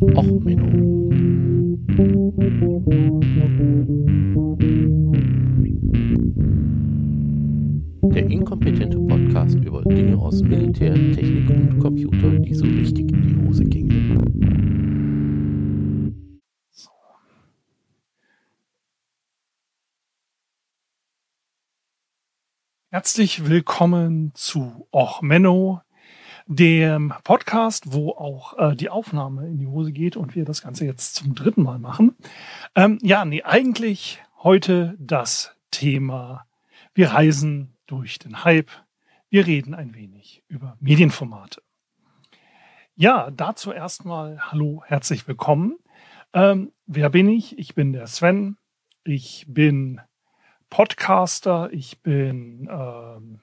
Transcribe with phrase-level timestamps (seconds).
[0.00, 1.10] Och, Menno.
[8.14, 13.46] Der inkompetente Podcast über Dinge aus Militär, Technik und Computer, die so richtig in die
[13.46, 14.00] Hose gingen.
[22.90, 25.82] Herzlich willkommen zu Och Menno,
[26.52, 30.84] dem Podcast, wo auch äh, die Aufnahme in die Hose geht und wir das Ganze
[30.84, 32.16] jetzt zum dritten Mal machen.
[32.74, 36.46] Ähm, ja, nee, eigentlich heute das Thema,
[36.92, 38.70] wir reisen durch den Hype,
[39.28, 41.62] wir reden ein wenig über Medienformate.
[42.96, 45.76] Ja, dazu erstmal Hallo, herzlich willkommen.
[46.32, 47.56] Ähm, wer bin ich?
[47.60, 48.56] Ich bin der Sven.
[49.04, 50.00] Ich bin
[50.68, 53.40] Podcaster, ich bin ähm,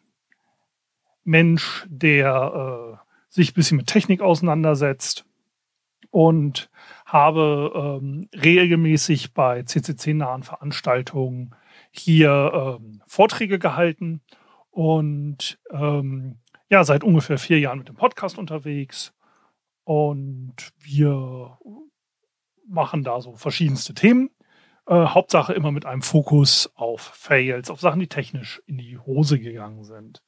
[1.27, 5.26] Mensch, der äh, sich ein bisschen mit Technik auseinandersetzt
[6.09, 6.70] und
[7.05, 11.54] habe ähm, regelmäßig bei CCC-nahen Veranstaltungen
[11.91, 14.21] hier ähm, Vorträge gehalten
[14.71, 16.38] und ähm,
[16.70, 19.13] ja, seit ungefähr vier Jahren mit dem Podcast unterwegs
[19.84, 21.57] und wir
[22.66, 24.29] machen da so verschiedenste Themen.
[24.85, 29.40] Äh, Hauptsache immer mit einem Fokus auf Fails, auf Sachen, die technisch in die Hose
[29.40, 30.21] gegangen sind.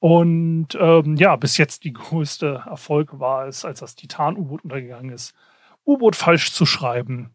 [0.00, 5.34] Und ähm, ja, bis jetzt die größte Erfolg war es, als das Titan-U-Boot untergegangen ist,
[5.84, 7.34] U-Boot falsch zu schreiben.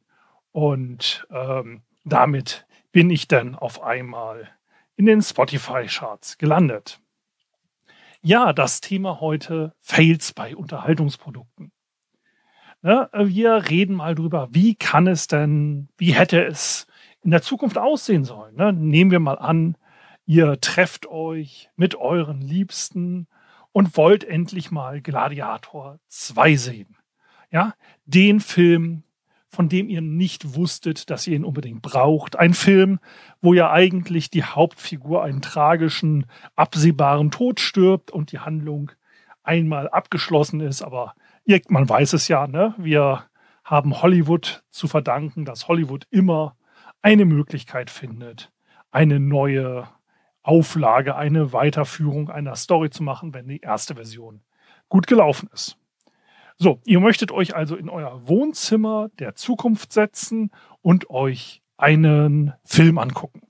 [0.51, 4.49] Und ähm, damit bin ich dann auf einmal
[4.95, 6.99] in den Spotify-Charts gelandet.
[8.21, 11.71] Ja, das Thema heute Fails bei Unterhaltungsprodukten.
[12.81, 16.85] Ne, wir reden mal drüber, wie kann es denn, wie hätte es
[17.21, 18.55] in der Zukunft aussehen sollen.
[18.55, 18.73] Ne?
[18.73, 19.77] Nehmen wir mal an,
[20.25, 23.27] Ihr trefft euch mit euren Liebsten
[23.73, 26.95] und wollt endlich mal Gladiator 2 sehen.
[27.51, 27.73] Ja,
[28.05, 29.03] den Film,
[29.49, 32.37] von dem ihr nicht wusstet, dass ihr ihn unbedingt braucht.
[32.37, 32.99] Ein Film,
[33.41, 36.25] wo ja eigentlich die Hauptfigur einen tragischen,
[36.55, 38.91] absehbaren Tod stirbt und die Handlung
[39.43, 40.81] einmal abgeschlossen ist.
[40.81, 41.15] Aber
[41.67, 42.73] man weiß es ja, ne?
[42.77, 43.25] Wir
[43.63, 46.55] haben Hollywood zu verdanken, dass Hollywood immer
[47.01, 48.51] eine Möglichkeit findet,
[48.91, 49.87] eine neue
[50.43, 54.41] Auflage, eine Weiterführung einer Story zu machen, wenn die erste Version
[54.89, 55.77] gut gelaufen ist.
[56.57, 60.51] So, ihr möchtet euch also in euer Wohnzimmer der Zukunft setzen
[60.81, 63.41] und euch einen Film angucken.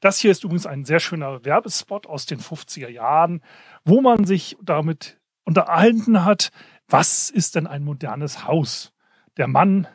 [0.00, 3.42] Das hier ist übrigens ein sehr schöner Werbespot aus den 50er Jahren,
[3.84, 6.50] wo man sich damit unterhalten hat,
[6.88, 8.92] was ist denn ein modernes Haus?
[9.36, 9.86] Der Mann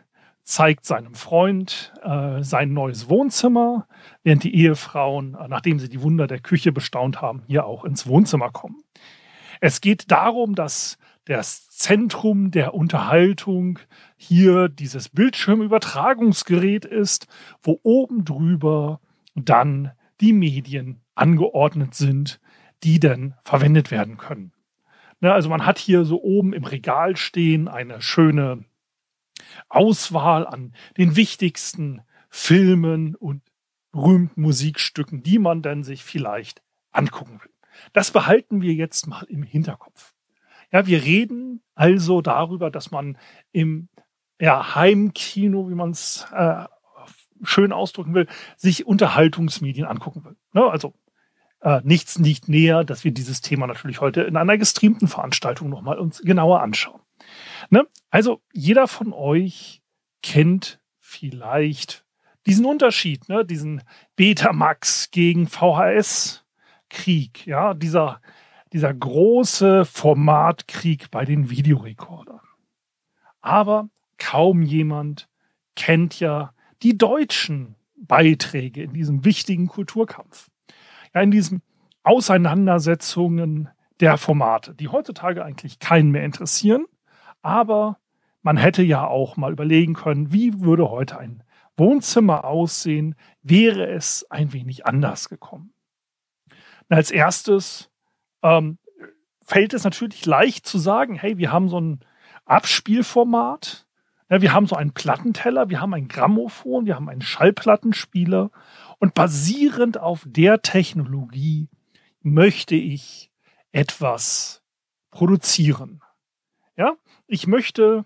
[0.43, 3.87] zeigt seinem Freund äh, sein neues Wohnzimmer,
[4.23, 8.07] während die Ehefrauen, äh, nachdem sie die Wunder der Küche bestaunt haben, hier auch ins
[8.07, 8.83] Wohnzimmer kommen.
[9.61, 13.79] Es geht darum, dass das Zentrum der Unterhaltung
[14.17, 17.27] hier dieses Bildschirmübertragungsgerät ist,
[17.61, 18.99] wo oben drüber
[19.35, 22.41] dann die Medien angeordnet sind,
[22.83, 24.51] die dann verwendet werden können.
[25.21, 28.65] Ne, also man hat hier so oben im Regal stehen eine schöne
[29.69, 33.41] Auswahl an den wichtigsten Filmen und
[33.91, 37.51] berühmten Musikstücken, die man dann sich vielleicht angucken will.
[37.93, 40.13] Das behalten wir jetzt mal im Hinterkopf.
[40.71, 43.17] Ja, wir reden also darüber, dass man
[43.51, 43.89] im
[44.39, 46.65] ja, Heimkino, wie man es äh,
[47.43, 48.27] schön ausdrücken will,
[48.57, 50.35] sich Unterhaltungsmedien angucken will.
[50.53, 50.63] Ne?
[50.63, 50.93] Also
[51.61, 55.99] äh, nichts liegt näher, dass wir dieses Thema natürlich heute in einer gestreamten Veranstaltung nochmal
[55.99, 57.01] uns genauer anschauen.
[57.69, 57.87] Ne?
[58.09, 59.81] Also jeder von euch
[60.21, 62.05] kennt vielleicht
[62.45, 63.45] diesen Unterschied, ne?
[63.45, 63.81] diesen
[64.15, 68.21] Betamax gegen VHS-Krieg, ja, dieser,
[68.71, 72.41] dieser große Formatkrieg bei den Videorekordern.
[73.41, 75.29] Aber kaum jemand
[75.75, 80.49] kennt ja die deutschen Beiträge in diesem wichtigen Kulturkampf.
[81.13, 81.61] Ja, in diesen
[82.03, 83.69] Auseinandersetzungen
[83.99, 86.85] der Formate, die heutzutage eigentlich keinen mehr interessieren,
[87.43, 87.99] aber
[88.41, 91.43] man hätte ja auch mal überlegen können, wie würde heute ein
[91.77, 95.73] Wohnzimmer aussehen, wäre es ein wenig anders gekommen.
[96.89, 97.89] Und als erstes
[98.41, 98.77] ähm,
[99.43, 101.99] fällt es natürlich leicht zu sagen, hey, wir haben so ein
[102.45, 103.87] Abspielformat,
[104.29, 108.51] ja, wir haben so einen Plattenteller, wir haben ein Grammophon, wir haben einen Schallplattenspieler
[108.99, 111.69] und basierend auf der Technologie
[112.21, 113.31] möchte ich
[113.71, 114.63] etwas
[115.11, 116.01] produzieren.
[116.75, 116.95] Ja,
[117.33, 118.05] ich möchte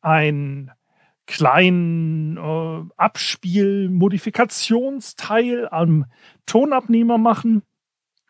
[0.00, 0.70] einen
[1.26, 6.06] kleinen äh, Abspiel-Modifikationsteil am
[6.46, 7.64] Tonabnehmer machen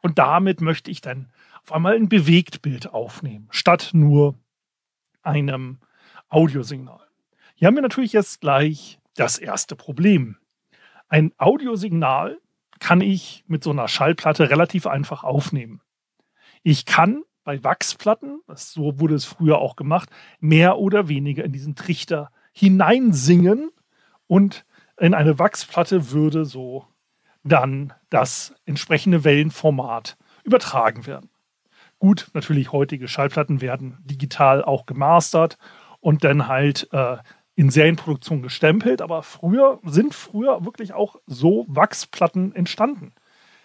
[0.00, 1.30] und damit möchte ich dann
[1.62, 4.38] auf einmal ein Bewegtbild aufnehmen, statt nur
[5.20, 5.80] einem
[6.30, 7.06] Audiosignal.
[7.54, 10.38] Hier haben wir natürlich jetzt gleich das erste Problem.
[11.08, 12.38] Ein Audiosignal
[12.80, 15.82] kann ich mit so einer Schallplatte relativ einfach aufnehmen.
[16.62, 20.10] Ich kann bei Wachsplatten, so wurde es früher auch gemacht,
[20.40, 23.70] mehr oder weniger in diesen Trichter hineinsingen
[24.26, 24.66] und
[24.98, 26.86] in eine Wachsplatte würde so
[27.44, 31.30] dann das entsprechende Wellenformat übertragen werden.
[32.00, 35.56] Gut, natürlich heutige Schallplatten werden digital auch gemastert
[36.00, 37.18] und dann halt äh,
[37.54, 43.12] in Serienproduktion gestempelt, aber früher sind früher wirklich auch so Wachsplatten entstanden.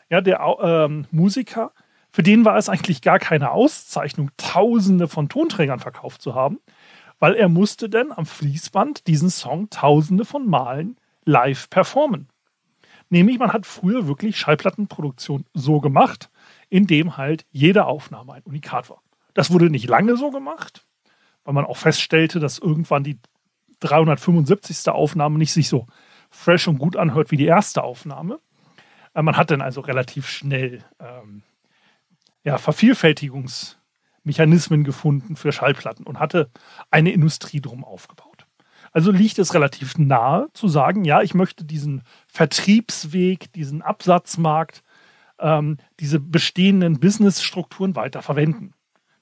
[0.08, 1.72] Ja, der ähm, Musiker,
[2.12, 6.60] für den war es eigentlich gar keine Auszeichnung, Tausende von Tonträgern verkauft zu haben,
[7.20, 12.28] weil er musste dann am Fließband diesen Song Tausende von Malen live performen.
[13.10, 16.30] Nämlich, man hat früher wirklich Schallplattenproduktion so gemacht,
[16.70, 19.02] indem halt jede Aufnahme ein Unikat war.
[19.34, 20.86] Das wurde nicht lange so gemacht,
[21.44, 23.20] weil man auch feststellte, dass irgendwann die
[23.82, 24.90] 375.
[24.90, 25.88] Aufnahme nicht sich so
[26.30, 28.40] fresh und gut anhört wie die erste Aufnahme.
[29.14, 31.44] Äh, man hat dann also relativ schnell ähm,
[32.44, 36.50] ja, Vervielfältigungsmechanismen gefunden für Schallplatten und hatte
[36.90, 38.48] eine Industrie drum aufgebaut.
[38.92, 44.84] Also liegt es relativ nahe zu sagen, ja, ich möchte diesen Vertriebsweg, diesen Absatzmarkt,
[45.40, 48.74] ähm, diese bestehenden Businessstrukturen weiter verwenden.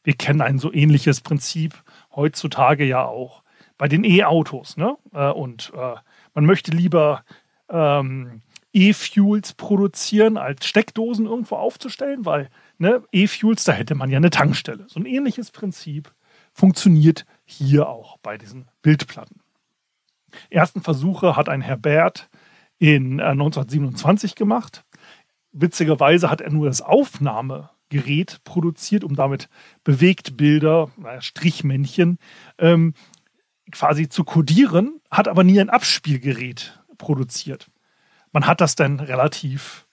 [0.04, 1.83] Wir kennen ein so ähnliches Prinzip
[2.15, 3.44] heutzutage ja auch
[3.77, 4.75] bei den E-Autos.
[4.75, 4.98] Ne?
[5.13, 5.95] Äh, und äh,
[6.33, 7.24] man möchte lieber
[7.69, 8.42] ähm,
[8.74, 14.85] E-Fuels produzieren, als Steckdosen irgendwo aufzustellen, weil ne, E-Fuels, da hätte man ja eine Tankstelle.
[14.87, 16.13] So ein ähnliches Prinzip
[16.53, 19.41] funktioniert hier auch bei diesen Bildplatten.
[20.49, 22.29] Ersten Versuche hat ein Herbert
[22.77, 24.83] in äh, 1927 gemacht.
[25.51, 29.49] Witzigerweise hat er nur das Aufnahmegerät produziert, um damit
[29.83, 30.89] Bewegtbilder,
[31.19, 32.19] Strichmännchen,
[32.57, 32.93] ähm,
[33.71, 37.69] quasi zu kodieren, hat aber nie ein Abspielgerät produziert.
[38.31, 39.87] Man hat das dann relativ,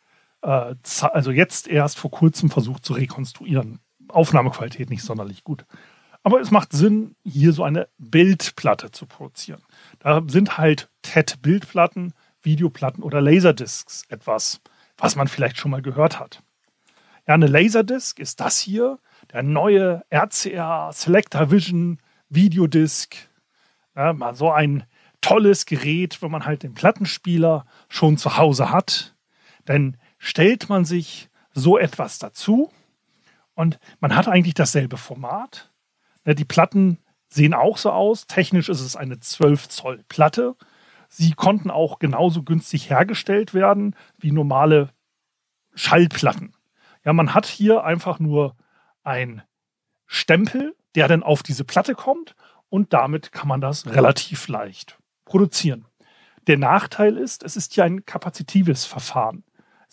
[0.46, 0.74] äh,
[1.12, 3.80] also jetzt erst vor kurzem versucht zu rekonstruieren.
[4.08, 5.66] Aufnahmequalität nicht sonderlich gut.
[6.22, 9.62] Aber es macht Sinn, hier so eine Bildplatte zu produzieren.
[9.98, 14.60] Da sind halt TED-Bildplatten, Videoplatten oder Laserdiscs etwas,
[14.96, 16.42] was man vielleicht schon mal gehört hat.
[17.26, 18.98] Ja, eine Laserdisc ist das hier,
[19.32, 21.98] der neue RCA Selector Vision
[22.28, 23.16] Videodisc
[23.96, 24.84] ja, mal so ein
[25.20, 29.16] tolles Gerät, wenn man halt den Plattenspieler schon zu Hause hat.
[29.64, 29.96] Dann
[30.26, 32.72] stellt man sich so etwas dazu
[33.54, 35.72] und man hat eigentlich dasselbe Format.
[36.26, 38.26] Die Platten sehen auch so aus.
[38.26, 40.56] Technisch ist es eine 12 Zoll Platte.
[41.08, 44.90] Sie konnten auch genauso günstig hergestellt werden wie normale
[45.76, 46.54] Schallplatten.
[47.04, 48.56] Ja, man hat hier einfach nur
[49.04, 49.42] ein
[50.06, 52.34] Stempel, der dann auf diese Platte kommt
[52.68, 55.86] und damit kann man das relativ leicht produzieren.
[56.48, 59.44] Der Nachteil ist, es ist ja ein kapazitives Verfahren.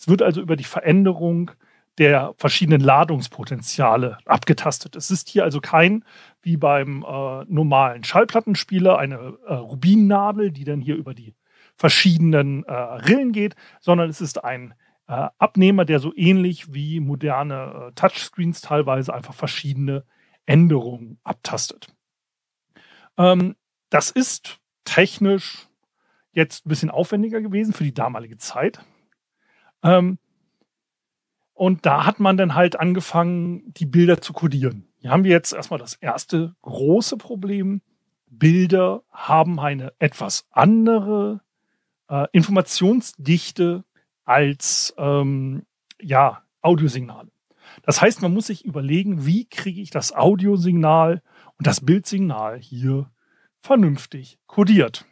[0.04, 1.50] Es wird also über die Veränderung
[1.96, 4.96] der verschiedenen Ladungspotenziale abgetastet.
[4.96, 6.04] Es ist hier also kein,
[6.42, 11.34] wie beim äh, normalen Schallplattenspieler, eine äh, Rubinnadel, die dann hier über die
[11.74, 14.74] verschiedenen äh, Rillen geht, sondern es ist ein
[15.08, 20.04] äh, Abnehmer, der so ähnlich wie moderne äh, Touchscreens teilweise einfach verschiedene
[20.44, 21.86] Änderungen abtastet.
[23.16, 23.56] Ähm,
[23.88, 25.66] das ist technisch
[26.32, 28.84] jetzt ein bisschen aufwendiger gewesen für die damalige Zeit.
[29.84, 30.18] Ähm,
[31.52, 34.88] und da hat man dann halt angefangen, die Bilder zu kodieren.
[34.98, 37.80] Hier haben wir jetzt erstmal das erste große Problem.
[38.26, 41.42] Bilder haben eine etwas andere
[42.08, 43.84] äh, Informationsdichte
[44.24, 45.64] als ähm,
[46.00, 47.30] ja, Audiosignale.
[47.82, 51.22] Das heißt, man muss sich überlegen, wie kriege ich das Audiosignal
[51.58, 53.10] und das Bildsignal hier
[53.60, 55.06] vernünftig kodiert.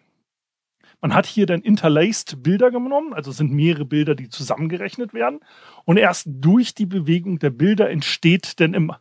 [1.03, 5.41] Man hat hier dann interlaced Bilder genommen, also sind mehrere Bilder, die zusammengerechnet werden.
[5.85, 8.93] Und erst durch die Bewegung der Bilder entsteht dann im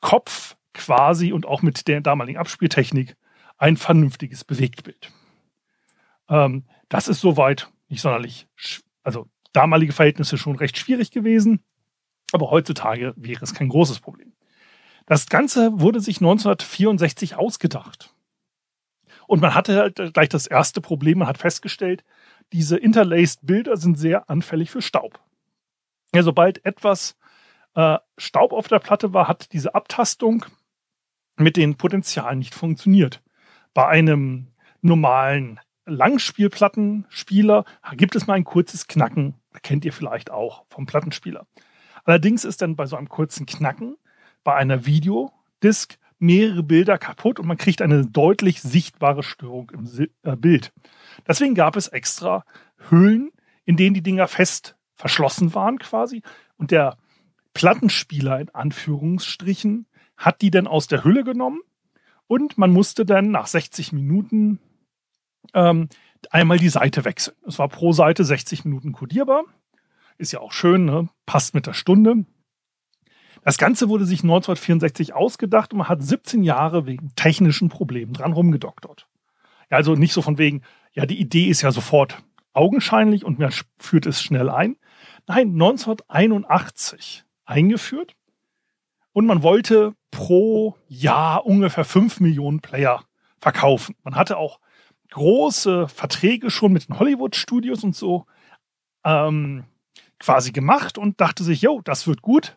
[0.00, 3.16] Kopf quasi und auch mit der damaligen Abspieltechnik
[3.58, 5.12] ein vernünftiges Bewegtbild.
[6.28, 8.48] Ähm, das ist soweit nicht sonderlich,
[9.04, 11.60] also damalige Verhältnisse schon recht schwierig gewesen,
[12.32, 14.32] aber heutzutage wäre es kein großes Problem.
[15.06, 18.15] Das Ganze wurde sich 1964 ausgedacht.
[19.26, 22.04] Und man hatte halt gleich das erste Problem, man hat festgestellt,
[22.52, 25.20] diese interlaced Bilder sind sehr anfällig für Staub.
[26.14, 27.16] Ja, sobald etwas
[27.74, 30.46] äh, Staub auf der Platte war, hat diese Abtastung
[31.36, 33.22] mit den Potenzialen nicht funktioniert.
[33.74, 34.48] Bei einem
[34.80, 41.46] normalen Langspielplattenspieler gibt es mal ein kurzes Knacken, kennt ihr vielleicht auch vom Plattenspieler.
[42.04, 43.96] Allerdings ist dann bei so einem kurzen Knacken
[44.44, 50.36] bei einer Videodisk mehrere Bilder kaputt und man kriegt eine deutlich sichtbare Störung im äh,
[50.36, 50.72] Bild.
[51.26, 52.44] Deswegen gab es extra
[52.88, 53.30] Hüllen,
[53.64, 56.22] in denen die Dinger fest verschlossen waren quasi
[56.56, 56.96] und der
[57.52, 61.60] Plattenspieler in Anführungsstrichen hat die dann aus der Hülle genommen
[62.26, 64.58] und man musste dann nach 60 Minuten
[65.54, 65.88] ähm,
[66.30, 67.36] einmal die Seite wechseln.
[67.46, 69.44] Es war pro Seite 60 Minuten kodierbar.
[70.18, 71.08] Ist ja auch schön, ne?
[71.26, 72.24] passt mit der Stunde.
[73.46, 78.32] Das Ganze wurde sich 1964 ausgedacht und man hat 17 Jahre wegen technischen Problemen dran
[78.32, 79.06] rumgedoktert.
[79.70, 80.62] Also nicht so von wegen,
[80.94, 82.24] ja, die Idee ist ja sofort
[82.54, 84.74] augenscheinlich und man führt es schnell ein.
[85.28, 88.16] Nein, 1981 eingeführt
[89.12, 93.04] und man wollte pro Jahr ungefähr 5 Millionen Player
[93.38, 93.94] verkaufen.
[94.02, 94.58] Man hatte auch
[95.10, 98.26] große Verträge schon mit den Hollywood-Studios und so
[99.04, 99.66] ähm,
[100.18, 102.56] quasi gemacht und dachte sich, jo, das wird gut.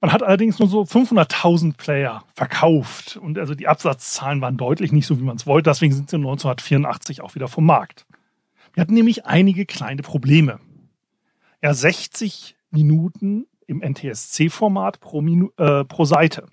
[0.00, 5.06] Man hat allerdings nur so 500.000 Player verkauft und also die Absatzzahlen waren deutlich nicht
[5.06, 5.70] so, wie man es wollte.
[5.70, 8.06] Deswegen sind sie 1984 auch wieder vom Markt.
[8.74, 10.60] Wir hatten nämlich einige kleine Probleme.
[11.62, 15.22] Ja, 60 Minuten im NTSC-Format pro,
[15.56, 16.46] äh, pro Seite.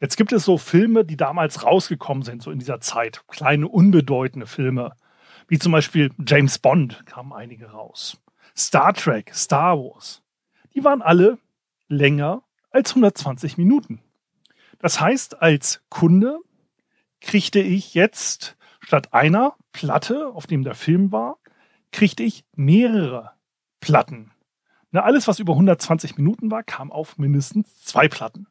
[0.00, 3.22] Jetzt gibt es so Filme, die damals rausgekommen sind, so in dieser Zeit.
[3.28, 4.92] Kleine, unbedeutende Filme.
[5.46, 8.16] Wie zum Beispiel James Bond kamen einige raus.
[8.56, 10.22] Star Trek, Star Wars.
[10.74, 11.38] Die waren alle
[11.88, 14.00] länger als 120 Minuten.
[14.78, 16.38] Das heißt, als Kunde
[17.20, 21.38] kriegte ich jetzt statt einer Platte, auf dem der Film war,
[21.92, 23.32] kriegte ich mehrere
[23.80, 24.32] Platten.
[24.90, 28.46] Na, alles, was über 120 Minuten war, kam auf mindestens zwei Platten.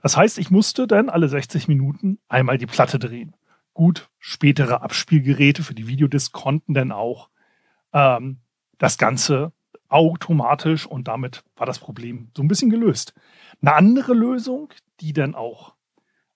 [0.00, 3.34] Das heißt, ich musste dann alle 60 Minuten einmal die Platte drehen.
[3.74, 7.28] Gut, spätere Abspielgeräte für die Videodisc konnten dann auch
[7.92, 8.38] ähm,
[8.78, 9.52] das Ganze
[9.88, 13.14] automatisch und damit war das Problem so ein bisschen gelöst.
[13.60, 15.74] Eine andere Lösung, die dann auch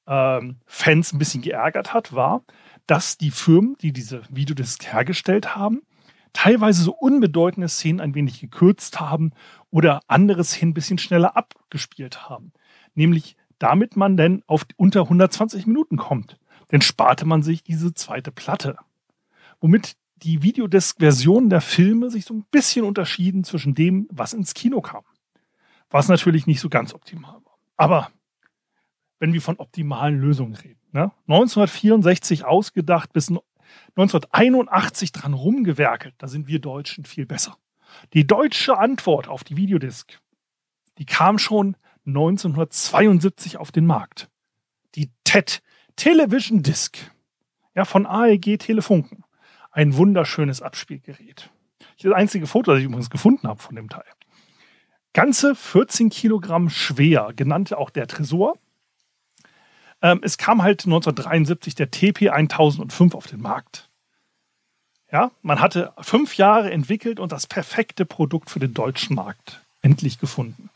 [0.06, 2.42] ähm, Fans ein bisschen geärgert hat, war,
[2.87, 5.82] dass die Firmen, die diese Videodisc hergestellt haben,
[6.32, 9.32] teilweise so unbedeutende Szenen ein wenig gekürzt haben
[9.71, 12.52] oder andere Szenen ein bisschen schneller abgespielt haben.
[12.94, 16.37] Nämlich damit man denn auf unter 120 Minuten kommt.
[16.73, 18.76] Denn sparte man sich diese zweite Platte.
[19.61, 24.81] Womit die Videodisc-Version der Filme sich so ein bisschen unterschieden zwischen dem, was ins Kino
[24.81, 25.05] kam.
[25.91, 27.59] Was natürlich nicht so ganz optimal war.
[27.76, 28.11] Aber
[29.19, 30.81] wenn wir von optimalen Lösungen reden.
[30.93, 31.12] Ne?
[31.29, 37.57] 1964 ausgedacht bis 1981 dran rumgewerkelt, da sind wir Deutschen viel besser.
[38.14, 40.19] Die deutsche Antwort auf die Videodisc,
[40.99, 41.76] die kam schon
[42.07, 44.29] 1972 auf den Markt.
[44.95, 45.62] Die TED
[45.97, 46.99] Television Disc
[47.75, 49.25] ja, von AEG Telefunken.
[49.73, 51.50] Ein wunderschönes Abspielgerät.
[52.00, 54.05] Das einzige Foto, das ich übrigens gefunden habe von dem Teil.
[55.14, 58.59] Ganze 14 Kilogramm schwer, genannt auch der Tresor.
[60.00, 63.88] Ähm, es kam halt 1973 der TP 1005 auf den Markt.
[65.11, 70.19] Ja, man hatte fünf Jahre entwickelt und das perfekte Produkt für den deutschen Markt endlich
[70.19, 70.71] gefunden.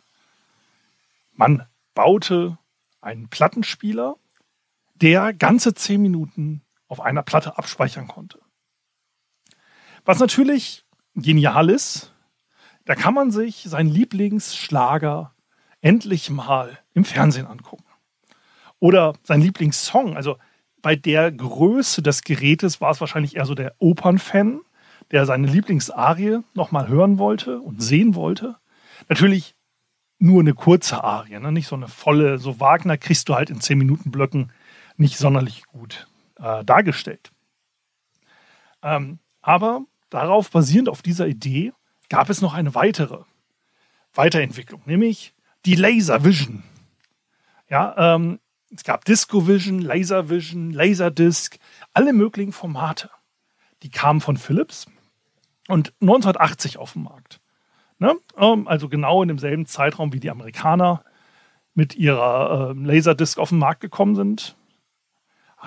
[1.33, 2.59] Man baute
[3.00, 4.17] einen Plattenspieler,
[4.95, 8.38] der ganze zehn Minuten auf einer Platte abspeichern konnte.
[10.07, 10.85] Was natürlich
[11.17, 12.15] genial ist,
[12.85, 15.35] da kann man sich seinen Lieblingsschlager
[15.81, 17.85] endlich mal im Fernsehen angucken.
[18.79, 20.17] Oder sein Lieblingssong.
[20.17, 20.39] Also
[20.81, 24.61] bei der Größe des Gerätes war es wahrscheinlich eher so der Opernfan,
[25.11, 28.57] der seine Lieblingsarie nochmal hören wollte und sehen wollte.
[29.09, 29.57] Natürlich
[30.21, 31.51] nur eine kurze Arie, ne?
[31.51, 34.53] nicht so eine volle, so Wagner kriegst du halt in 10 Minuten Blöcken
[34.97, 36.07] nicht sonderlich gut
[36.39, 37.33] äh, dargestellt.
[38.83, 41.73] Ähm, aber darauf basierend auf dieser Idee
[42.09, 43.25] gab es noch eine weitere
[44.15, 45.35] Weiterentwicklung, nämlich
[45.65, 46.63] die Laser Vision.
[47.69, 48.39] Ja, ähm,
[48.73, 51.59] es gab Disco Vision, Laser Vision, Laserdisc,
[51.93, 53.11] alle möglichen Formate.
[53.83, 54.87] Die kamen von Philips
[55.69, 57.41] und 1980 auf den Markt.
[57.99, 58.17] Ne?
[58.37, 61.05] Ähm, also genau in demselben Zeitraum, wie die Amerikaner
[61.75, 64.57] mit ihrer äh, Laserdisc auf den Markt gekommen sind,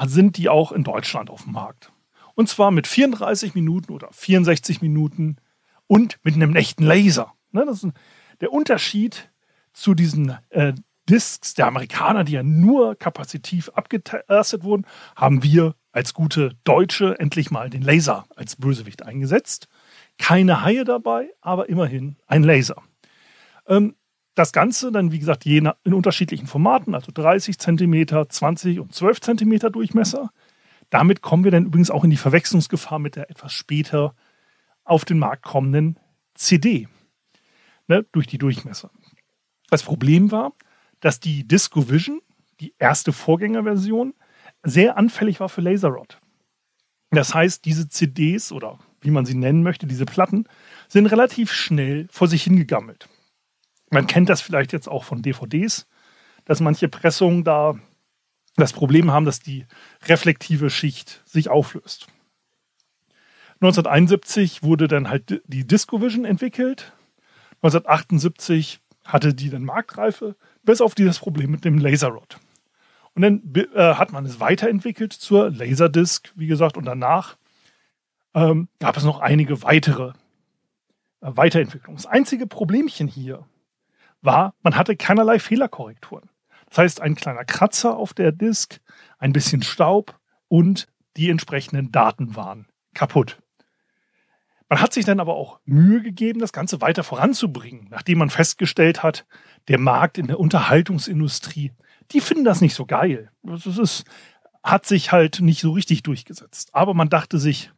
[0.06, 1.92] sind die auch in Deutschland auf dem Markt.
[2.40, 5.36] Und zwar mit 34 Minuten oder 64 Minuten
[5.88, 7.34] und mit einem echten Laser.
[7.52, 7.66] Ne?
[7.66, 7.92] Das ist
[8.40, 9.30] der Unterschied
[9.74, 10.72] zu diesen äh,
[11.10, 14.86] Discs der Amerikaner, die ja nur kapazitiv abgetastet wurden,
[15.18, 19.68] haben wir als gute Deutsche endlich mal den Laser als Bösewicht eingesetzt.
[20.18, 22.82] Keine Haie dabei, aber immerhin ein Laser.
[23.68, 23.98] Ähm,
[24.36, 29.20] das Ganze dann, wie gesagt, je in unterschiedlichen Formaten, also 30 cm, 20 und 12
[29.20, 30.32] cm Durchmesser.
[30.90, 34.16] Damit kommen wir dann übrigens auch in die Verwechslungsgefahr mit der etwas später
[34.84, 36.00] auf den Markt kommenden
[36.34, 36.88] CD
[37.88, 38.90] ne, durch die Durchmesser.
[39.70, 40.54] Das Problem war,
[41.00, 42.22] dass die Disco Vision,
[42.60, 44.14] die erste Vorgängerversion,
[44.64, 46.20] sehr anfällig war für Laserrod.
[47.12, 50.46] Das heißt, diese CDs oder wie man sie nennen möchte, diese Platten,
[50.88, 53.08] sind relativ schnell vor sich hingegammelt.
[53.90, 55.88] Man kennt das vielleicht jetzt auch von DVDs,
[56.46, 57.76] dass manche Pressungen da
[58.60, 59.66] das Problem haben, dass die
[60.08, 62.08] reflektive Schicht sich auflöst.
[63.62, 66.94] 1971 wurde dann halt die DiscoVision entwickelt.
[67.62, 72.38] 1978 hatte die dann Marktreife, bis auf dieses Problem mit dem Laserrod.
[73.16, 77.38] Und dann äh, hat man es weiterentwickelt zur Laserdisc, wie gesagt, und danach
[78.34, 81.98] ähm, gab es noch einige weitere äh, Weiterentwicklungen.
[81.98, 83.46] Das einzige Problemchen hier
[84.22, 86.30] war, man hatte keinerlei Fehlerkorrekturen.
[86.70, 88.80] Das heißt, ein kleiner Kratzer auf der Disk,
[89.18, 93.42] ein bisschen Staub und die entsprechenden Daten waren kaputt.
[94.70, 99.02] Man hat sich dann aber auch Mühe gegeben, das Ganze weiter voranzubringen, nachdem man festgestellt
[99.02, 99.26] hat,
[99.68, 101.74] der Markt in der Unterhaltungsindustrie,
[102.12, 103.32] die finden das nicht so geil.
[103.42, 104.06] Das ist,
[104.64, 106.70] hat sich halt nicht so richtig durchgesetzt.
[106.74, 107.72] Aber man dachte sich,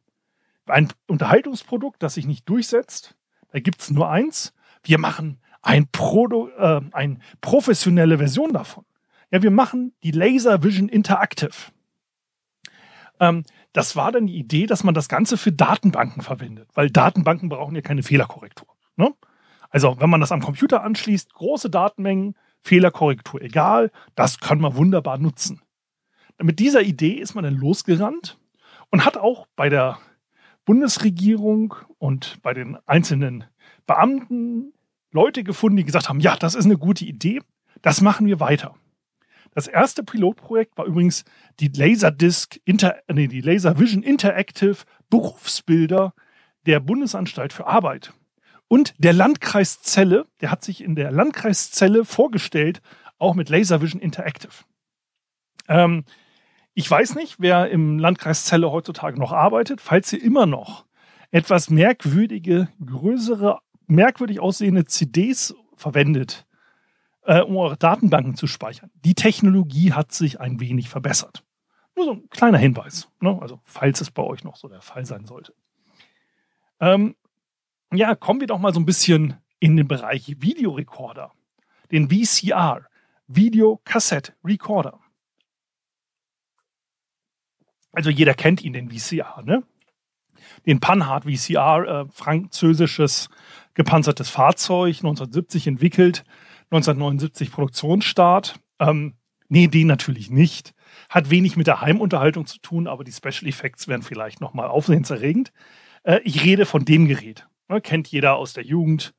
[0.66, 3.16] ein Unterhaltungsprodukt, das sich nicht durchsetzt,
[3.52, 4.54] da gibt es nur eins.
[4.84, 8.86] Wir machen ein, Produ äh, ein professionelle Version davon.
[9.32, 11.72] Ja, wir machen die Laser Vision Interactive.
[13.20, 17.48] Ähm, das war dann die Idee, dass man das Ganze für Datenbanken verwendet, weil Datenbanken
[17.48, 18.68] brauchen ja keine Fehlerkorrektur.
[18.98, 19.14] Ne?
[19.70, 25.18] Also wenn man das am Computer anschließt, große Datenmengen, Fehlerkorrektur egal, das kann man wunderbar
[25.18, 25.62] nutzen.
[26.42, 28.38] Mit dieser Idee ist man dann losgerannt
[28.90, 30.00] und hat auch bei der
[30.66, 33.46] Bundesregierung und bei den einzelnen
[33.88, 34.74] Beamten
[35.12, 37.42] Leute gefunden, die gesagt haben, ja, das ist eine gute Idee,
[37.82, 38.76] das machen wir weiter.
[39.54, 41.26] Das erste Pilotprojekt war übrigens
[41.60, 44.78] die Laserdisc, Inter, nee, die Laservision Interactive
[45.10, 46.14] Berufsbilder
[46.66, 48.14] der Bundesanstalt für Arbeit.
[48.70, 52.82] Und der Landkreis Celle, der hat sich in der Landkreis Celle vorgestellt,
[53.18, 54.64] auch mit Laservision Interactive.
[55.68, 56.06] Ähm,
[56.74, 59.82] ich weiß nicht, wer im Landkreis Celle heutzutage noch arbeitet.
[59.82, 60.86] Falls ihr immer noch
[61.32, 66.46] etwas merkwürdige, größere, merkwürdig aussehende CDs verwendet,
[67.24, 68.92] äh, um eure Datenbanken zu speichern.
[69.04, 71.44] Die Technologie hat sich ein wenig verbessert.
[71.96, 73.38] Nur so ein kleiner Hinweis, ne?
[73.42, 75.54] also falls es bei euch noch so der Fall sein sollte.
[76.80, 77.16] Ähm,
[77.94, 81.32] ja, kommen wir doch mal so ein bisschen in den Bereich Videorekorder,
[81.92, 82.86] den VCR,
[83.28, 85.00] Video Cassette Recorder.
[87.92, 89.64] Also jeder kennt ihn, den VCR, ne?
[90.66, 93.30] Den Panhard VCR, äh, französisches
[93.74, 96.24] gepanzertes Fahrzeug, 1970 entwickelt,
[96.72, 98.60] 1979 Produktionsstart.
[98.80, 99.16] Ähm,
[99.50, 100.74] nee, den natürlich nicht.
[101.10, 105.52] Hat wenig mit der Heimunterhaltung zu tun, aber die Special Effects wären vielleicht nochmal aufsehenserregend.
[106.04, 107.48] Äh, ich rede von dem Gerät.
[107.70, 109.14] Ne, kennt jeder aus der Jugend.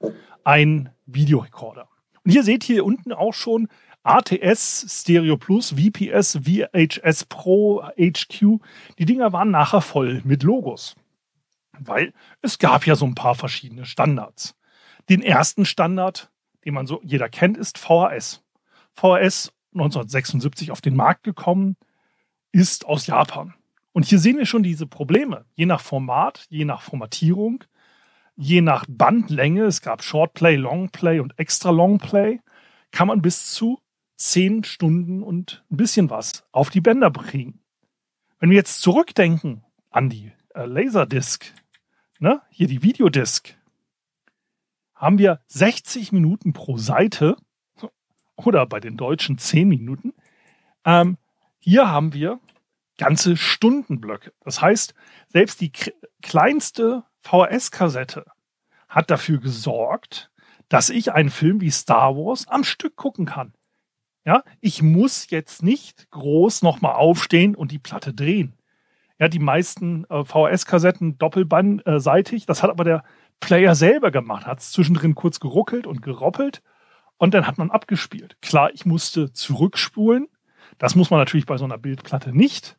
[0.44, 1.88] Ein Videorekorder.
[2.24, 3.68] Und hier seht ihr unten auch schon
[4.04, 8.60] ATS, Stereo Plus, VPS, VHS Pro, HQ.
[8.98, 10.96] Die Dinger waren nachher voll mit Logos.
[11.78, 14.54] Weil es gab ja so ein paar verschiedene Standards.
[15.08, 16.32] Den ersten Standard
[16.64, 18.42] den man so jeder kennt, ist VHS.
[18.94, 21.76] VHS 1976 auf den Markt gekommen,
[22.52, 23.54] ist aus Japan.
[23.92, 25.44] Und hier sehen wir schon diese Probleme.
[25.54, 27.64] Je nach Format, je nach Formatierung,
[28.36, 32.40] je nach Bandlänge, es gab Shortplay, Longplay und Extra Longplay,
[32.90, 33.80] kann man bis zu
[34.16, 37.60] zehn Stunden und ein bisschen was auf die Bänder bringen.
[38.38, 41.52] Wenn wir jetzt zurückdenken an die äh, Laserdisc,
[42.22, 43.54] ne, hier die Videodisc,
[44.94, 47.36] haben wir 60 Minuten pro Seite
[48.36, 50.14] oder bei den Deutschen 10 Minuten.
[50.84, 51.18] Ähm,
[51.58, 52.38] hier haben wir
[52.96, 54.32] ganze Stundenblöcke.
[54.40, 54.94] Das heißt,
[55.26, 55.72] selbst die
[56.22, 58.26] kleinste VHS-Kassette
[58.88, 60.30] hat dafür gesorgt,
[60.68, 63.52] dass ich einen Film wie Star Wars am Stück gucken kann.
[64.24, 68.54] Ja, ich muss jetzt nicht groß nochmal aufstehen und die Platte drehen.
[69.18, 72.46] Ja, die meisten äh, VHS-Kassetten doppelbandseitig.
[72.46, 73.04] Das hat aber der
[73.40, 76.62] Player selber gemacht, hat es zwischendrin kurz geruckelt und geroppelt
[77.18, 78.36] und dann hat man abgespielt.
[78.40, 80.28] Klar, ich musste zurückspulen.
[80.78, 82.78] Das muss man natürlich bei so einer Bildplatte nicht.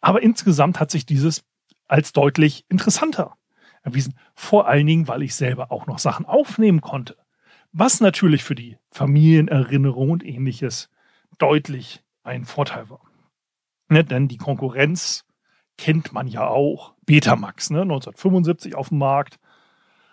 [0.00, 1.44] Aber insgesamt hat sich dieses
[1.86, 3.36] als deutlich interessanter
[3.82, 4.18] erwiesen.
[4.34, 7.16] Vor allen Dingen, weil ich selber auch noch Sachen aufnehmen konnte.
[7.72, 10.90] Was natürlich für die Familienerinnerung und ähnliches
[11.38, 13.00] deutlich ein Vorteil war.
[13.88, 15.24] Ne, denn die Konkurrenz
[15.76, 16.94] kennt man ja auch.
[17.06, 19.38] Betamax, ne, 1975 auf dem Markt,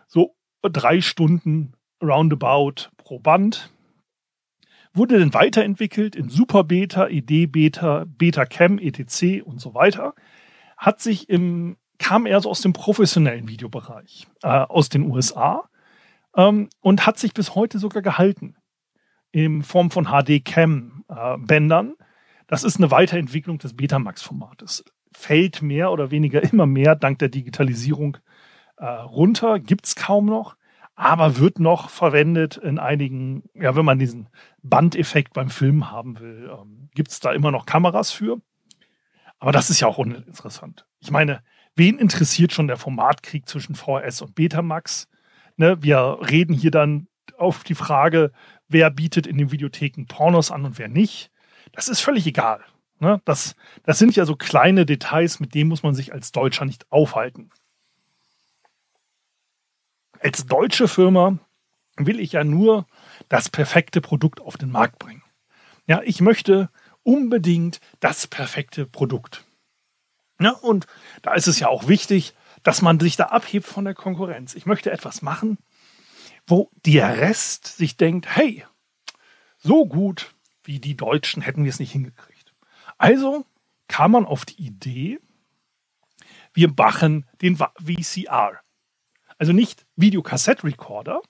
[0.08, 3.72] so drei Stunden roundabout pro Band.
[4.94, 9.42] Wurde dann weiterentwickelt in Super Beta, ED Beta, Beta Cam, etc.
[9.44, 10.14] und so weiter.
[10.76, 15.70] Hat sich im, kam eher so aus dem professionellen Videobereich, äh, aus den USA
[16.36, 18.56] ähm, und hat sich bis heute sogar gehalten.
[19.32, 21.94] In Form von HD Cam äh, Bändern,
[22.48, 24.84] das ist eine Weiterentwicklung des Betamax-Formates.
[25.14, 28.18] Fällt mehr oder weniger immer mehr dank der Digitalisierung
[28.78, 30.56] äh, runter, gibt's kaum noch,
[30.96, 34.30] aber wird noch verwendet in einigen, ja, wenn man diesen
[34.62, 38.42] Bandeffekt beim Film haben will, ähm, gibt's da immer noch Kameras für.
[39.40, 40.86] Aber das ist ja auch uninteressant.
[41.00, 41.42] Ich meine,
[41.76, 45.08] wen interessiert schon der Formatkrieg zwischen VHS und Betamax?
[45.58, 48.32] Ne, wir reden hier dann auf die Frage,
[48.68, 51.32] wer bietet in den Videotheken Pornos an und wer nicht.
[51.72, 52.62] Das ist völlig egal.
[53.02, 53.20] Ne?
[53.26, 56.90] Das, das sind ja so kleine Details, mit denen muss man sich als Deutscher nicht
[56.92, 57.50] aufhalten.
[60.20, 61.40] Als deutsche Firma
[61.98, 62.86] will ich ja nur
[63.28, 65.24] das perfekte Produkt auf den Markt bringen.
[65.88, 66.70] Ja, ich möchte
[67.02, 69.46] unbedingt das perfekte Produkt.
[70.40, 70.86] Ja, und
[71.24, 74.54] da ist es ja auch wichtig, dass man sich da abhebt von der Konkurrenz.
[74.54, 75.58] Ich möchte etwas machen,
[76.46, 78.64] wo der Rest sich denkt, hey,
[79.58, 82.31] so gut wie die Deutschen hätten wir es nicht hingekriegt.
[83.02, 83.46] Also
[83.88, 85.20] kam man auf die Idee,
[86.54, 88.60] wir machen den VCR.
[89.40, 91.24] Also nicht Videokassette-Recorder,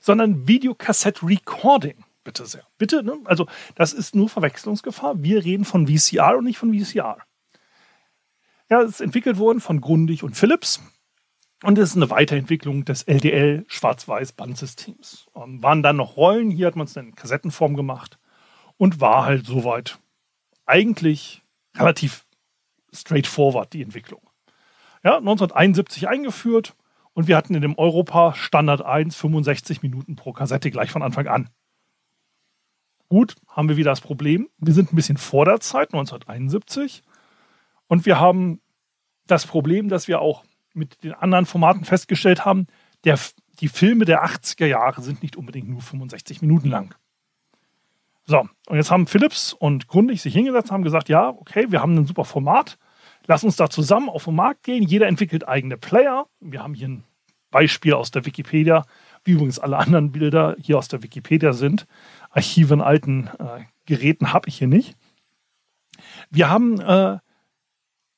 [0.00, 2.02] sondern Videokassette-Recording.
[2.24, 2.66] Bitte sehr.
[2.78, 3.18] Bitte, ne?
[3.24, 5.22] Also das ist nur Verwechslungsgefahr.
[5.22, 7.18] Wir reden von VCR und nicht von VCR.
[8.70, 10.80] Ja, es ist entwickelt worden von Grundig und Philips.
[11.62, 15.26] Und es ist eine Weiterentwicklung des LDL Schwarz-Weiß-Bandsystems.
[15.36, 18.18] Ähm, waren dann noch Rollen, hier hat man es in Kassettenform gemacht
[18.78, 19.98] und war halt soweit
[20.66, 21.42] eigentlich
[21.76, 22.26] relativ
[22.92, 24.22] straightforward die Entwicklung.
[25.02, 26.74] Ja, 1971 eingeführt
[27.12, 31.26] und wir hatten in dem Europa Standard 1 65 Minuten pro Kassette gleich von Anfang
[31.26, 31.50] an.
[33.08, 34.48] Gut, haben wir wieder das Problem.
[34.58, 37.02] Wir sind ein bisschen vor der Zeit, 1971.
[37.86, 38.60] Und wir haben
[39.26, 42.66] das Problem, dass wir auch mit den anderen Formaten festgestellt haben,
[43.04, 43.18] der,
[43.60, 46.94] die Filme der 80er Jahre sind nicht unbedingt nur 65 Minuten lang.
[48.26, 51.96] So, und jetzt haben Philips und Grundig sich hingesetzt, haben gesagt, ja, okay, wir haben
[51.96, 52.78] ein super Format,
[53.26, 56.26] lass uns da zusammen auf den Markt gehen, jeder entwickelt eigene Player.
[56.40, 57.04] Wir haben hier ein
[57.50, 58.84] Beispiel aus der Wikipedia,
[59.24, 61.86] wie übrigens alle anderen Bilder hier aus der Wikipedia sind.
[62.30, 64.96] Archive in alten äh, Geräten habe ich hier nicht.
[66.30, 67.18] Wir haben äh,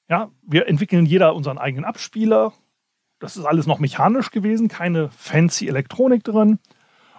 [0.09, 2.53] ja, wir entwickeln jeder unseren eigenen Abspieler.
[3.19, 6.59] Das ist alles noch mechanisch gewesen, keine fancy Elektronik drin.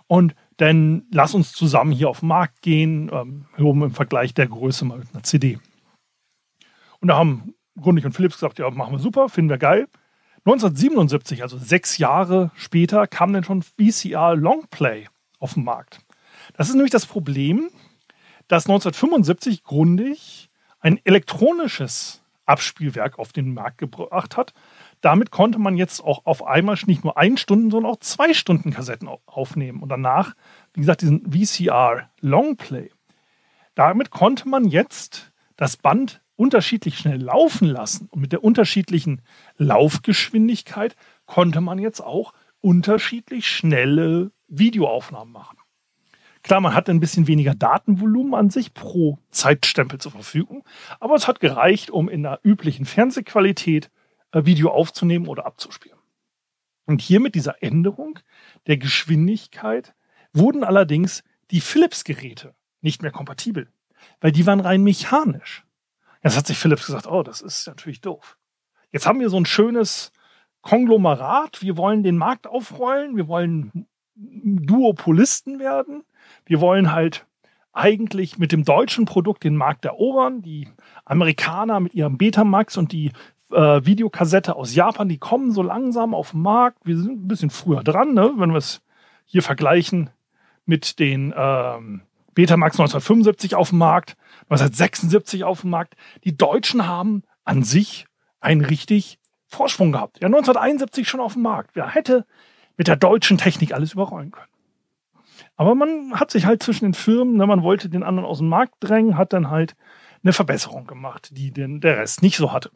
[0.07, 4.85] Und dann lass uns zusammen hier auf den Markt gehen, ähm, im Vergleich der Größe
[4.85, 5.59] mal mit einer CD.
[6.99, 9.87] Und da haben Grundig und Philips gesagt, ja, machen wir super, finden wir geil.
[10.45, 15.07] 1977, also sechs Jahre später, kam dann schon VCR Longplay
[15.39, 15.99] auf den Markt.
[16.55, 17.69] Das ist nämlich das Problem,
[18.47, 24.53] dass 1975 Grundig ein elektronisches Abspielwerk auf den Markt gebracht hat.
[25.01, 28.71] Damit konnte man jetzt auch auf einmal nicht nur ein Stunden, sondern auch zwei Stunden
[28.71, 29.81] Kassetten aufnehmen.
[29.81, 30.33] Und danach,
[30.73, 32.89] wie gesagt, diesen VCR Longplay.
[33.75, 38.07] Damit konnte man jetzt das Band unterschiedlich schnell laufen lassen.
[38.11, 39.21] Und mit der unterschiedlichen
[39.57, 45.57] Laufgeschwindigkeit konnte man jetzt auch unterschiedlich schnelle Videoaufnahmen machen.
[46.43, 50.63] Klar, man hat ein bisschen weniger Datenvolumen an sich pro Zeitstempel zur Verfügung,
[50.99, 53.89] aber es hat gereicht, um in der üblichen Fernsehqualität
[54.33, 55.97] Video aufzunehmen oder abzuspielen.
[56.85, 58.19] Und hier mit dieser Änderung
[58.67, 59.93] der Geschwindigkeit
[60.33, 63.69] wurden allerdings die Philips-Geräte nicht mehr kompatibel,
[64.21, 65.65] weil die waren rein mechanisch.
[66.23, 68.37] Jetzt hat sich Philips gesagt, oh, das ist natürlich doof.
[68.91, 70.11] Jetzt haben wir so ein schönes
[70.61, 76.03] Konglomerat, wir wollen den Markt aufrollen, wir wollen Duopolisten werden
[76.45, 77.25] wir wollen halt
[77.73, 80.41] eigentlich mit dem deutschen Produkt den Markt erobern.
[80.41, 80.67] Die
[81.05, 83.11] Amerikaner mit ihrem Betamax und die
[83.51, 86.79] äh, Videokassette aus Japan, die kommen so langsam auf den Markt.
[86.83, 88.33] Wir sind ein bisschen früher dran, ne?
[88.37, 88.81] wenn wir es
[89.25, 90.09] hier vergleichen
[90.65, 92.01] mit den ähm,
[92.33, 95.95] Betamax 1975 auf dem Markt, 1976 auf dem Markt.
[96.23, 98.05] Die Deutschen haben an sich
[98.39, 100.19] einen richtig Vorsprung gehabt.
[100.21, 101.71] Ja, 1971 schon auf dem Markt.
[101.73, 102.25] Wer hätte
[102.75, 104.51] mit der deutschen Technik alles überrollen können?
[105.55, 108.49] Aber man hat sich halt zwischen den Firmen, ne, man wollte den anderen aus dem
[108.49, 109.75] Markt drängen, hat dann halt
[110.23, 112.71] eine Verbesserung gemacht, die den, der Rest nicht so hatte.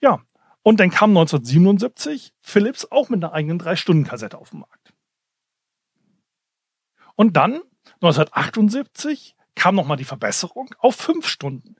[0.00, 0.22] Ja,
[0.62, 4.92] und dann kam 1977 Philips auch mit einer eigenen 3-Stunden-Kassette auf den Markt.
[7.16, 7.60] Und dann
[7.96, 11.76] 1978 kam nochmal die Verbesserung auf 5 Stunden.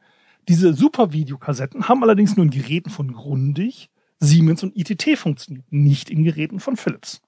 [0.49, 6.25] Diese Super-Videokassetten haben allerdings nur in Geräten von Grundig, Siemens und ITT funktioniert, nicht in
[6.25, 7.23] Geräten von Philips.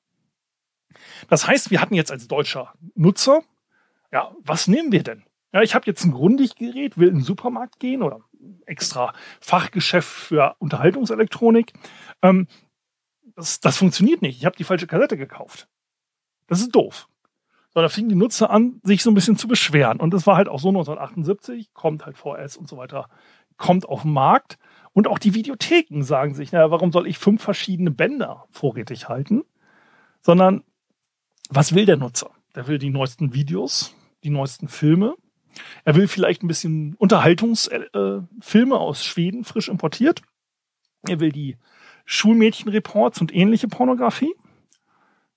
[1.29, 3.43] Das heißt, wir hatten jetzt als deutscher Nutzer,
[4.11, 5.25] ja, was nehmen wir denn?
[5.53, 8.21] Ja, ich habe jetzt ein Grundiggerät, will in den Supermarkt gehen oder
[8.67, 11.73] extra Fachgeschäft für Unterhaltungselektronik.
[12.23, 12.47] Ähm,
[13.35, 14.39] das, das funktioniert nicht.
[14.39, 15.69] Ich habe die falsche Kassette gekauft.
[16.47, 17.09] Das ist doof.
[17.73, 20.01] sondern fingen die Nutzer an, sich so ein bisschen zu beschweren.
[20.01, 23.09] Und das war halt auch so 1978, kommt halt VS und so weiter,
[23.57, 24.59] kommt auf den Markt.
[24.93, 29.45] Und auch die Videotheken sagen sich, naja, warum soll ich fünf verschiedene Bänder vorrätig halten?
[30.21, 30.65] Sondern,
[31.49, 32.31] was will der Nutzer?
[32.55, 35.15] Der will die neuesten Videos, die neuesten Filme.
[35.85, 40.23] Er will vielleicht ein bisschen Unterhaltungsfilme äh, aus Schweden frisch importiert.
[41.09, 41.57] Er will die
[42.05, 44.35] Schulmädchenreports und ähnliche Pornografie.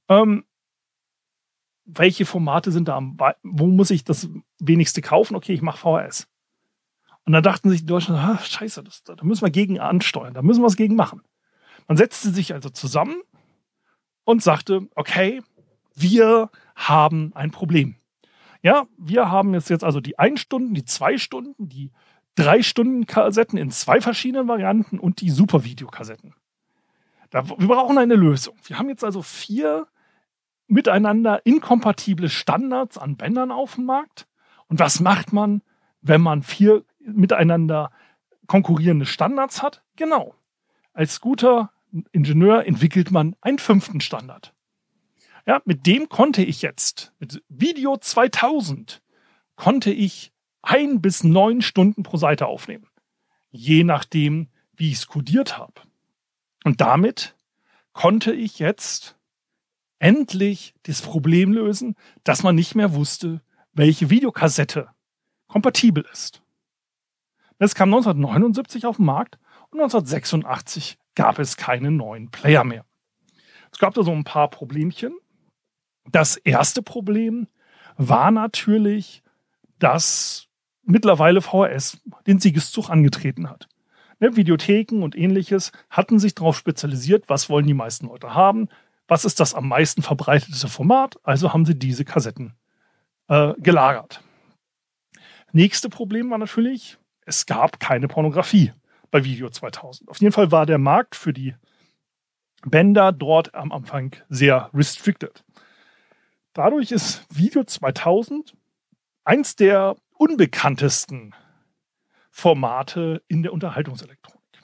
[0.09, 0.45] Ähm,
[1.85, 4.27] welche Formate sind da am, wo muss ich das
[4.59, 5.35] wenigste kaufen?
[5.35, 6.27] Okay, ich mache VHS.
[7.25, 10.41] Und dann dachten sich die Deutschen, ah, scheiße, das, da müssen wir gegen ansteuern, da
[10.41, 11.21] müssen wir was gegen machen.
[11.87, 13.21] Man setzte sich also zusammen
[14.23, 15.41] und sagte, okay,
[15.95, 17.95] wir haben ein Problem.
[18.65, 21.91] Ja, wir haben jetzt, jetzt also die ein Stunden, die zwei Stunden, die
[22.33, 26.33] drei Stunden Kassetten in zwei verschiedenen Varianten und die Super-Video-Kassetten.
[27.31, 28.55] wir brauchen eine Lösung.
[28.63, 29.85] Wir haben jetzt also vier
[30.65, 34.25] miteinander inkompatible Standards an Bändern auf dem Markt.
[34.65, 35.61] Und was macht man,
[36.01, 37.91] wenn man vier miteinander
[38.47, 39.83] konkurrierende Standards hat?
[39.95, 40.33] Genau.
[40.91, 41.71] Als guter
[42.13, 44.54] Ingenieur entwickelt man einen fünften Standard.
[45.45, 49.01] Ja, mit dem konnte ich jetzt, mit Video 2000,
[49.55, 50.31] konnte ich
[50.63, 52.87] ein bis neun Stunden pro Seite aufnehmen.
[53.51, 55.73] Je nachdem, wie ich es kodiert habe.
[56.63, 57.35] Und damit
[57.93, 59.17] konnte ich jetzt
[59.99, 64.89] endlich das Problem lösen, dass man nicht mehr wusste, welche Videokassette
[65.47, 66.41] kompatibel ist.
[67.59, 69.37] Das kam 1979 auf den Markt
[69.69, 72.83] und 1986 gab es keine neuen Player mehr.
[73.71, 75.15] Es gab da so ein paar Problemchen.
[76.11, 77.47] Das erste Problem
[77.97, 79.23] war natürlich,
[79.79, 80.47] dass
[80.83, 83.67] mittlerweile VHS den Siegeszug angetreten hat.
[84.19, 88.69] Ne, Videotheken und ähnliches hatten sich darauf spezialisiert, was wollen die meisten Leute haben,
[89.07, 92.53] was ist das am meisten verbreitete Format, also haben sie diese Kassetten
[93.27, 94.21] äh, gelagert.
[95.51, 98.73] Nächste Problem war natürlich, es gab keine Pornografie
[99.11, 100.09] bei Video 2000.
[100.09, 101.55] Auf jeden Fall war der Markt für die
[102.65, 105.44] Bänder dort am Anfang sehr restricted.
[106.55, 108.55] Dadurch ist Video 2000
[109.25, 111.35] eins der unbekanntesten
[112.31, 114.63] Formate in der Unterhaltungselektronik.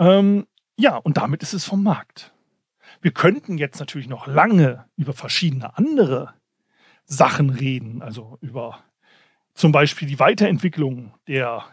[0.00, 2.34] Ähm, ja, und damit ist es vom Markt.
[3.00, 6.34] Wir könnten jetzt natürlich noch lange über verschiedene andere
[7.04, 8.82] Sachen reden, also über
[9.54, 11.64] zum Beispiel die Weiterentwicklung der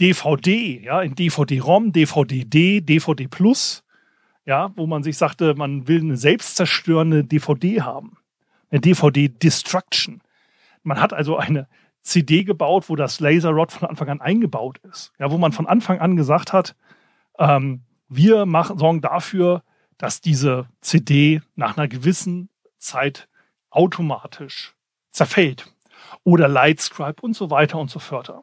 [0.00, 3.84] DVD, ja, in DVD-ROM, DVD-D, DVD Plus,
[4.50, 8.16] ja, wo man sich sagte, man will eine selbstzerstörende DVD haben.
[8.68, 10.22] Eine DVD-Destruction.
[10.82, 11.68] Man hat also eine
[12.02, 15.12] CD gebaut, wo das Laserrod von Anfang an eingebaut ist.
[15.20, 16.74] Ja, wo man von Anfang an gesagt hat,
[17.38, 19.62] ähm, wir machen, sorgen dafür,
[19.98, 23.28] dass diese CD nach einer gewissen Zeit
[23.70, 24.74] automatisch
[25.12, 25.72] zerfällt.
[26.24, 28.34] Oder Lightscribe und so weiter und so fort.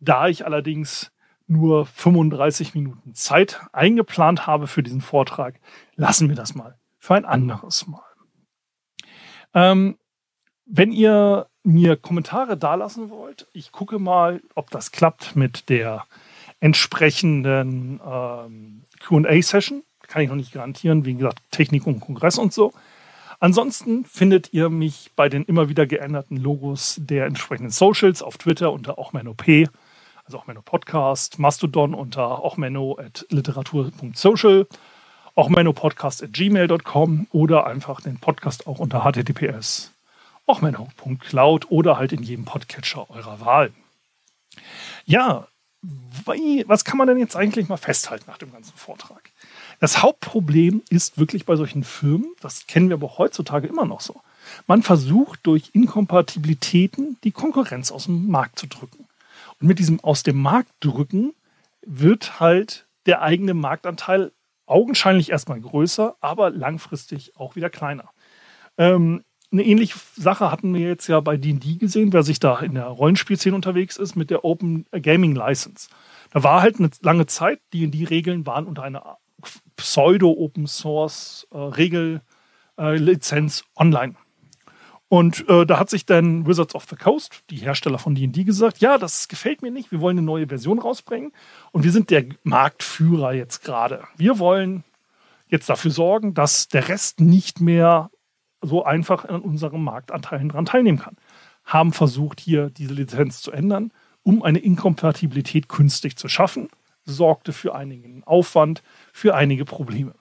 [0.00, 1.11] Da ich allerdings
[1.46, 5.60] nur 35 Minuten Zeit eingeplant habe für diesen Vortrag,
[5.96, 8.02] lassen wir das mal für ein anderes Mal.
[9.54, 9.98] Ähm,
[10.66, 16.06] wenn ihr mir Kommentare dalassen wollt, ich gucke mal, ob das klappt mit der
[16.60, 21.06] entsprechenden ähm, QA-Session kann ich noch nicht garantieren.
[21.06, 22.72] Wie gesagt, Technik und Kongress und so.
[23.40, 28.72] Ansonsten findet ihr mich bei den immer wieder geänderten Logos der entsprechenden Socials auf Twitter
[28.72, 29.42] unter ochmenop,
[30.24, 34.66] also Ochmenno Podcast, Mastodon unter ochmenno.literatur.social,
[35.34, 39.92] ochmenno-podcast at gmail.com oder einfach den Podcast auch unter https
[40.46, 43.72] ochmenno.cloud oder halt in jedem Podcatcher eurer Wahl.
[45.04, 45.46] Ja,
[46.66, 49.30] was kann man denn jetzt eigentlich mal festhalten nach dem ganzen Vortrag?
[49.80, 54.20] Das Hauptproblem ist wirklich bei solchen Firmen, das kennen wir aber heutzutage immer noch so.
[54.66, 59.08] Man versucht durch Inkompatibilitäten die Konkurrenz aus dem Markt zu drücken.
[59.62, 61.32] Mit diesem aus dem Markt drücken
[61.86, 64.32] wird halt der eigene Marktanteil
[64.66, 68.10] augenscheinlich erstmal größer, aber langfristig auch wieder kleiner.
[68.78, 69.22] Ähm,
[69.52, 72.86] eine ähnliche Sache hatten wir jetzt ja bei D&D gesehen, wer sich da in der
[72.86, 75.88] Rollenspielszene unterwegs ist, mit der Open Gaming License.
[76.30, 79.18] Da war halt eine lange Zeit, D&D-Regeln waren unter einer
[79.76, 82.00] Pseudo-Open Source äh,
[82.78, 84.14] äh, online.
[85.12, 88.78] Und äh, da hat sich dann Wizards of the Coast, die Hersteller von D&D, gesagt,
[88.78, 91.32] ja, das gefällt mir nicht, wir wollen eine neue Version rausbringen
[91.70, 94.04] und wir sind der Marktführer jetzt gerade.
[94.16, 94.84] Wir wollen
[95.48, 98.10] jetzt dafür sorgen, dass der Rest nicht mehr
[98.62, 101.18] so einfach an unseren Marktanteilen daran teilnehmen kann.
[101.62, 106.70] Haben versucht, hier diese Lizenz zu ändern, um eine Inkompatibilität künstlich zu schaffen
[107.04, 110.14] sorgte für einigen Aufwand, für einige Probleme.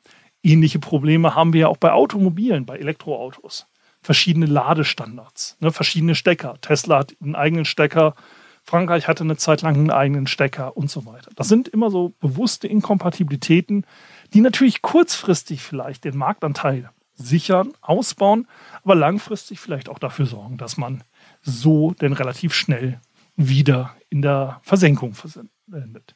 [0.44, 3.68] Ähnliche Probleme haben wir ja auch bei Automobilen, bei Elektroautos.
[4.02, 6.56] Verschiedene Ladestandards, ne, verschiedene Stecker.
[6.62, 8.16] Tesla hat einen eigenen Stecker,
[8.64, 11.32] Frankreich hatte eine Zeit lang einen eigenen Stecker und so weiter.
[11.36, 13.86] Das sind immer so bewusste Inkompatibilitäten,
[14.34, 18.48] die natürlich kurzfristig vielleicht den Marktanteil sichern, ausbauen,
[18.84, 21.04] aber langfristig vielleicht auch dafür sorgen, dass man
[21.42, 23.00] so denn relativ schnell
[23.36, 26.16] wieder in der Versenkung versendet.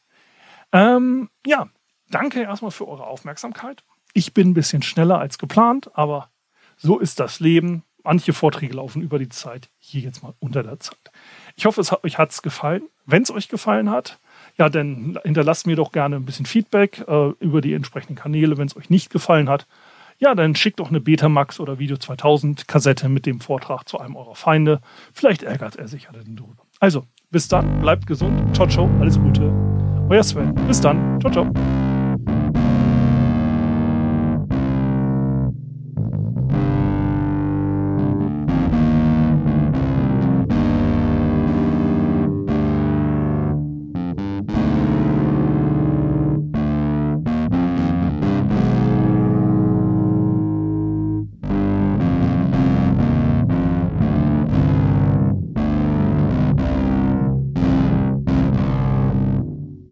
[0.72, 1.68] Ähm, ja,
[2.10, 3.84] danke erstmal für eure Aufmerksamkeit.
[4.14, 6.30] Ich bin ein bisschen schneller als geplant, aber
[6.78, 7.84] so ist das Leben.
[8.04, 11.12] Manche Vorträge laufen über die Zeit, hier jetzt mal unter der Zeit.
[11.56, 12.84] Ich hoffe, es hat, euch hat es gefallen.
[13.08, 14.20] Wenn es euch gefallen hat,
[14.58, 18.58] ja, dann hinterlasst mir doch gerne ein bisschen Feedback äh, über die entsprechenden Kanäle.
[18.58, 19.66] Wenn es euch nicht gefallen hat,
[20.18, 24.16] ja, dann schickt doch eine Betamax oder Video 2000 Kassette mit dem Vortrag zu einem
[24.16, 24.82] eurer Feinde.
[25.14, 26.66] Vielleicht ärgert er sich ja dann drüber.
[26.80, 28.56] Also, bis dann, bleibt gesund.
[28.56, 29.52] Ciao, ciao, alles Gute.
[30.10, 30.54] Euer Sven.
[30.68, 31.20] Bis dann.
[31.20, 31.85] Ciao, ciao.